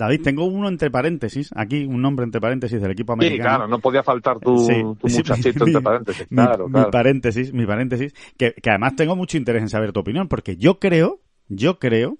[0.00, 3.50] David, tengo uno entre paréntesis, aquí un nombre entre paréntesis del equipo americano.
[3.50, 4.66] Sí, claro, no podía faltar tu,
[5.02, 6.26] muchachito entre paréntesis.
[6.26, 10.26] Claro, mi, paréntesis, mi paréntesis, que, que además tengo mucho interés en saber tu opinión,
[10.26, 12.16] porque yo creo, yo creo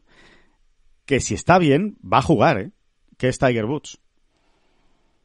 [1.06, 2.70] que si está bien, va a jugar, ¿eh?
[3.16, 3.98] Que es Tiger Woods.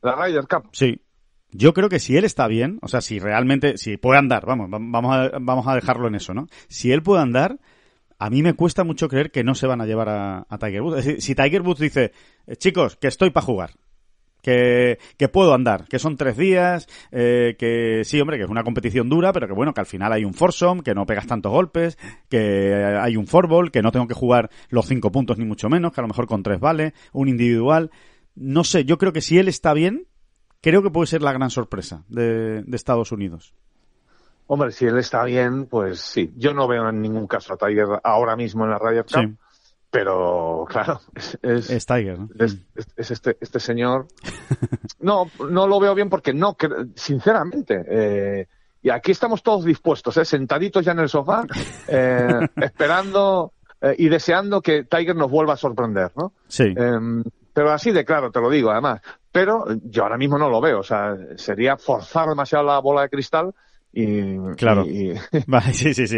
[0.01, 0.69] La Ryder Cup.
[0.71, 1.01] Sí.
[1.51, 4.69] Yo creo que si él está bien, o sea, si realmente, si puede andar, vamos,
[4.69, 6.47] vamos a, vamos a dejarlo en eso, ¿no?
[6.69, 7.59] Si él puede andar,
[8.17, 11.23] a mí me cuesta mucho creer que no se van a llevar a, Tiger Woods.
[11.23, 12.11] Si Tiger Woods dice,
[12.47, 13.71] eh, chicos, que estoy para jugar,
[14.41, 18.63] que, que, puedo andar, que son tres días, eh, que sí, hombre, que es una
[18.63, 21.51] competición dura, pero que bueno, que al final hay un foursome, que no pegas tantos
[21.51, 21.97] golpes,
[22.29, 25.91] que hay un fourball, que no tengo que jugar los cinco puntos ni mucho menos,
[25.93, 27.91] que a lo mejor con tres vale, un individual.
[28.35, 30.07] No sé, yo creo que si él está bien,
[30.61, 33.55] creo que puede ser la gran sorpresa de, de Estados Unidos.
[34.47, 36.31] Hombre, si él está bien, pues sí.
[36.35, 39.37] Yo no veo en ningún caso a Tiger ahora mismo en la Ryder Cup.
[39.89, 42.19] Pero, claro, es, es, Tiger.
[42.19, 42.29] ¿no?
[42.37, 42.57] Es,
[42.97, 44.07] este, este señor.
[44.99, 46.57] No, no lo veo bien porque no,
[46.95, 47.83] sinceramente.
[47.87, 48.47] Eh,
[48.81, 50.25] y aquí estamos todos dispuestos, ¿eh?
[50.25, 51.43] sentaditos ya en el sofá,
[51.87, 56.33] eh, esperando eh, y deseando que Tiger nos vuelva a sorprender, ¿no?
[56.47, 56.73] Sí.
[56.75, 57.23] Em,
[57.53, 59.01] pero así de claro, te lo digo, además.
[59.31, 60.79] Pero yo ahora mismo no lo veo.
[60.79, 63.55] O sea, sería forzar demasiado la bola de cristal
[63.95, 64.85] y, claro.
[65.47, 66.17] Vale, sí, sí, sí.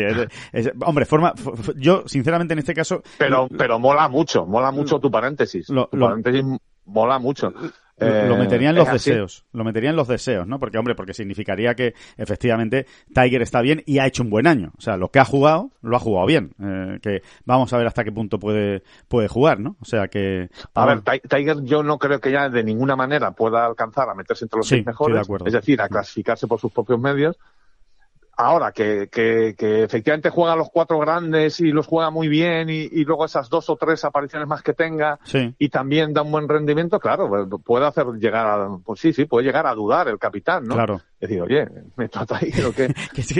[0.83, 1.33] hombre, forma,
[1.75, 3.03] yo sinceramente en este caso.
[3.19, 5.67] Pero, pero mola mucho, mola mucho tu paréntesis.
[5.67, 6.43] tu paréntesis
[6.85, 7.53] mola mucho.
[7.99, 10.59] Lo, eh, metería en los deseos, lo metería en los deseos, ¿no?
[10.59, 14.71] Porque, hombre, porque significaría que efectivamente Tiger está bien y ha hecho un buen año.
[14.77, 16.51] O sea, lo que ha jugado, lo ha jugado bien.
[16.61, 19.77] Eh, que vamos a ver hasta qué punto puede, puede jugar, ¿no?
[19.81, 20.49] O sea que...
[20.75, 24.45] A ver, Tiger yo no creo que ya de ninguna manera pueda alcanzar a meterse
[24.45, 25.27] entre los seis mejores.
[25.45, 27.35] Es decir, a clasificarse por sus propios medios
[28.39, 32.81] Ahora, que, que, que, efectivamente juega los cuatro grandes y los juega muy bien y,
[32.83, 35.19] y luego esas dos o tres apariciones más que tenga
[35.57, 37.27] y también da un buen rendimiento, claro,
[37.65, 40.75] puede hacer llegar a, pues sí, sí, puede llegar a dudar el capitán, ¿no?
[40.75, 41.01] Claro.
[41.19, 42.93] Es decir, oye, me trata ahí, creo que...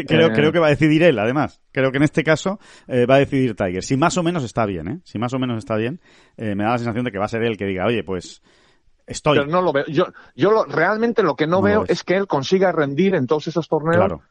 [0.07, 1.61] creo, creo que va a decidir él, además.
[1.71, 3.83] Creo que en este caso eh, va a decidir Tiger.
[3.83, 4.99] Si más o menos está bien, ¿eh?
[5.03, 6.02] Si más o menos está bien,
[6.37, 8.41] eh, me da la sensación de que va a ser él que diga, oye, pues...
[9.05, 9.37] Estoy.
[9.37, 9.86] Pero no lo veo.
[9.87, 13.47] Yo, yo lo, realmente lo que no, veo es que él consiga rendir en todos
[13.47, 14.21] esos torneos claro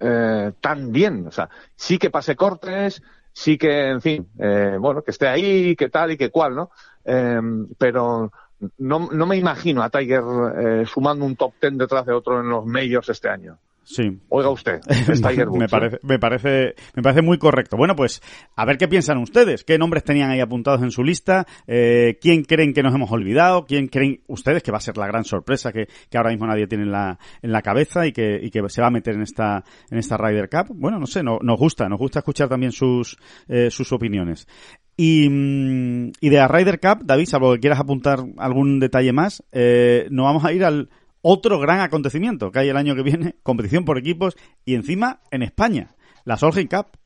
[0.00, 1.26] eh, tan bien.
[1.26, 3.02] O sea, sí que pase cortes,
[3.32, 6.70] sí que, en fin, eh, bueno, que esté ahí, que tal y que cual, ¿no?
[7.04, 7.40] Eh,
[7.78, 8.32] pero
[8.78, 10.22] no, no me imagino a Tiger
[10.58, 13.58] eh, sumando un top ten detrás de otro en los majors este año.
[13.86, 14.02] Sí.
[14.30, 14.80] Oiga usted,
[15.52, 17.76] me, parece, me, parece, me parece muy correcto.
[17.76, 18.20] Bueno, pues
[18.56, 19.62] a ver qué piensan ustedes.
[19.62, 21.46] ¿Qué nombres tenían ahí apuntados en su lista?
[21.68, 23.64] Eh, ¿Quién creen que nos hemos olvidado?
[23.64, 26.66] ¿Quién creen ustedes que va a ser la gran sorpresa que, que ahora mismo nadie
[26.66, 29.22] tiene en la, en la cabeza y que, y que se va a meter en
[29.22, 30.74] esta, en esta Ryder Cup?
[30.74, 33.16] Bueno, no sé, no, nos gusta, nos gusta escuchar también sus,
[33.46, 34.48] eh, sus opiniones.
[34.96, 39.44] Y, mm, y de la Ryder Cup, David, salvo que quieras apuntar algún detalle más,
[39.52, 40.88] eh, nos vamos a ir al
[41.28, 45.42] otro gran acontecimiento que hay el año que viene, competición por equipos y encima en
[45.42, 45.88] España,
[46.24, 46.86] la Solheim Cup.